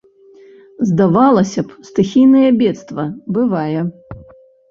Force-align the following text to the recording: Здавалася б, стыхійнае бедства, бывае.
Здавалася 0.91 1.63
б, 1.67 1.75
стыхійнае 1.89 2.49
бедства, 2.61 3.03
бывае. 3.39 3.79